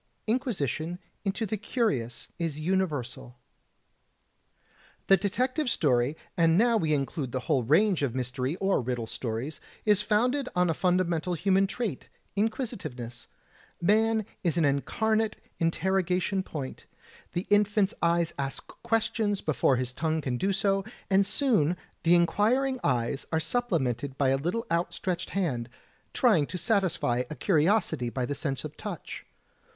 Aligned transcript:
Inquisition 0.25 0.97
into 1.23 1.45
the 1.45 1.57
Curious 1.57 2.27
is 2.39 2.59
Universal 2.59 3.37
The 5.05 5.15
detective 5.15 5.69
story, 5.69 6.17
and 6.35 6.57
now 6.57 6.75
we 6.75 6.91
include 6.91 7.31
the 7.31 7.41
whole 7.41 7.61
range 7.61 8.01
of 8.01 8.15
mystery 8.15 8.55
or 8.55 8.81
riddle 8.81 9.05
stories, 9.05 9.61
is 9.85 10.01
founded 10.01 10.49
on 10.55 10.71
a 10.71 10.73
fundamental 10.73 11.35
human 11.35 11.67
trait, 11.67 12.09
inquisitiveness. 12.35 13.27
Man 13.79 14.25
is 14.43 14.57
an 14.57 14.65
incarnate 14.65 15.37
interroga 15.59 16.19
tion 16.19 16.41
point. 16.41 16.87
The 17.33 17.45
infant's 17.51 17.93
eyes 18.01 18.33
ask 18.39 18.65
questions 18.81 19.41
before 19.41 19.75
his 19.75 19.93
tongue 19.93 20.19
can 20.19 20.35
do 20.39 20.51
so, 20.51 20.83
and 21.11 21.23
soon 21.27 21.77
the 22.01 22.15
inquiring 22.15 22.79
eyes 22.83 23.27
are 23.31 23.39
supplemented 23.39 24.17
by 24.17 24.29
a 24.29 24.37
little 24.37 24.65
outstretched 24.71 25.29
hand, 25.37 25.69
trying 26.11 26.47
to 26.47 26.57
satisfy 26.57 27.21
a 27.29 27.35
curiosity 27.35 28.09
by 28.09 28.25
the 28.25 28.33
THE 28.33 28.33
ETERNAL 28.39 28.55
CURIOUS 28.55 28.61
3 28.63 28.65
sense 28.65 28.65
of 28.65 28.77
touch. 28.77 29.27